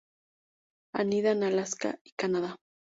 [0.95, 2.55] Anida en Alaska y Canadá.